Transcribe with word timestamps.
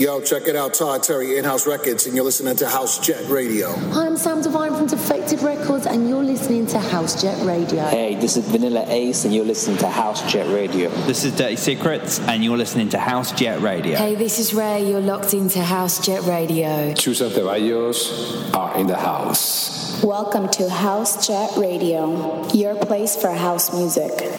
Yo, 0.00 0.20
check 0.20 0.46
it 0.46 0.54
out, 0.54 0.74
Todd 0.74 1.02
Terry, 1.02 1.38
In-House 1.38 1.66
Records, 1.66 2.06
and 2.06 2.14
you're 2.14 2.24
listening 2.24 2.54
to 2.54 2.68
House 2.68 3.04
Jet 3.04 3.28
Radio. 3.28 3.72
Hi, 3.72 4.06
I'm 4.06 4.16
Sam 4.16 4.40
Divine 4.40 4.72
from 4.72 4.86
Defected 4.86 5.42
Records, 5.42 5.86
and 5.86 6.08
you're 6.08 6.22
listening 6.22 6.68
to 6.68 6.78
House 6.78 7.20
Jet 7.20 7.44
Radio. 7.44 7.82
Hey, 7.82 8.14
this 8.14 8.36
is 8.36 8.46
Vanilla 8.46 8.84
Ace, 8.86 9.24
and 9.24 9.34
you're 9.34 9.44
listening 9.44 9.76
to 9.78 9.88
House 9.88 10.22
Jet 10.30 10.46
Radio. 10.54 10.88
This 11.08 11.24
is 11.24 11.34
Dirty 11.34 11.56
Secrets, 11.56 12.20
and 12.20 12.44
you're 12.44 12.56
listening 12.56 12.88
to 12.90 12.98
House 13.00 13.32
Jet 13.32 13.60
Radio. 13.60 13.96
Hey, 13.98 14.14
this 14.14 14.38
is 14.38 14.54
Ray. 14.54 14.88
You're 14.88 15.00
locked 15.00 15.34
into 15.34 15.64
House 15.64 15.98
Jet 16.06 16.22
Radio. 16.22 16.94
Chus 16.94 17.18
& 17.18 17.20
Ceballos 17.20 18.54
are 18.54 18.78
in 18.78 18.86
the 18.86 18.98
house. 18.98 20.00
Welcome 20.04 20.48
to 20.50 20.70
House 20.70 21.26
Jet 21.26 21.50
Radio, 21.56 22.48
your 22.52 22.76
place 22.76 23.16
for 23.16 23.32
house 23.32 23.74
music. 23.74 24.38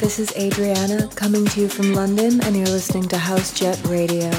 This 0.00 0.20
is 0.20 0.32
Adriana 0.36 1.08
coming 1.16 1.44
to 1.44 1.60
you 1.60 1.68
from 1.68 1.92
London, 1.92 2.40
and 2.42 2.54
you're 2.56 2.66
listening 2.66 3.08
to 3.08 3.18
House 3.18 3.52
Jet 3.52 3.84
Radio. 3.88 4.30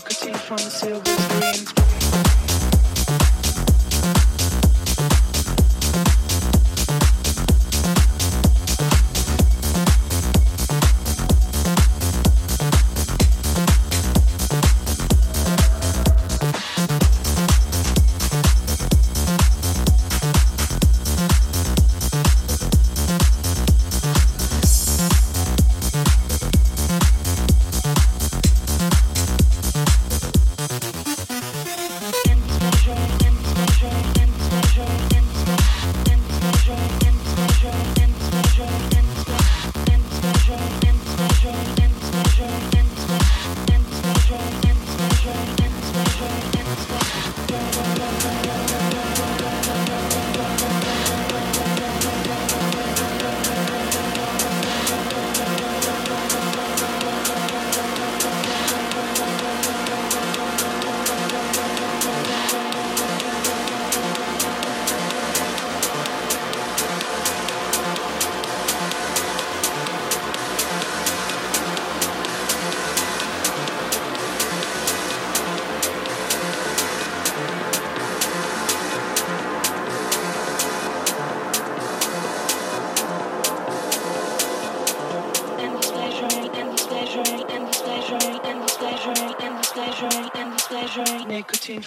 Silver 0.00 1.04
screens. 1.04 1.81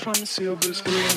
From 0.05 0.13
the 0.13 0.27
silver 0.27 0.71
screen. 0.71 1.14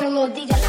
Rappers, 0.00 0.14
but 0.14 0.34
we 0.34 0.61